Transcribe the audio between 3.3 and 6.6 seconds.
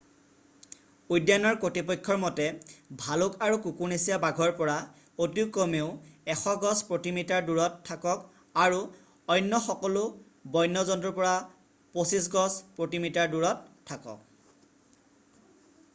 আৰু কুকুৰনেচীয়া বাঘৰ পৰা অতি কমেও 100